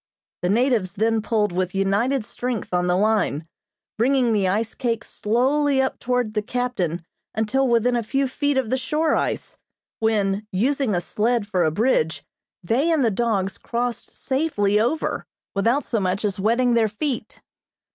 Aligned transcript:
The 0.41 0.49
natives 0.49 0.93
then 0.93 1.21
pulled 1.21 1.51
with 1.51 1.75
united 1.75 2.25
strength 2.25 2.73
on 2.73 2.87
the 2.87 2.97
line, 2.97 3.45
bringing 3.99 4.33
the 4.33 4.47
ice 4.47 4.73
cake 4.73 5.03
slowly 5.03 5.79
up 5.79 5.99
toward 5.99 6.33
the 6.33 6.41
captain 6.41 7.05
until 7.35 7.67
within 7.67 7.95
a 7.95 8.01
few 8.01 8.27
feet 8.27 8.57
of 8.57 8.71
the 8.71 8.79
shore 8.79 9.15
ice, 9.15 9.59
when, 9.99 10.47
using 10.51 10.95
a 10.95 11.01
sled 11.01 11.45
for 11.45 11.63
a 11.63 11.69
bridge, 11.69 12.23
they 12.63 12.91
and 12.91 13.05
the 13.05 13.11
dogs 13.11 13.59
crossed 13.59 14.15
safely 14.15 14.79
over, 14.79 15.23
without 15.53 15.83
so 15.83 15.99
much 15.99 16.25
as 16.25 16.39
wetting 16.39 16.73
their 16.73 16.89
feet. 16.89 17.39